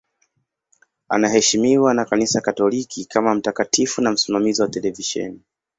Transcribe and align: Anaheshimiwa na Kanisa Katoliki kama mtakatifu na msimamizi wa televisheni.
Anaheshimiwa 1.09 1.93
na 1.93 2.05
Kanisa 2.05 2.41
Katoliki 2.41 3.05
kama 3.05 3.35
mtakatifu 3.35 4.01
na 4.01 4.11
msimamizi 4.11 4.61
wa 4.61 4.67
televisheni. 4.67 5.41